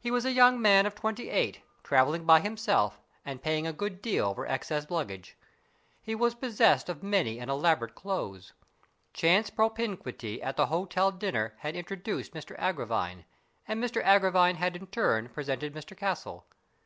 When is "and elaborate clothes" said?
7.38-8.54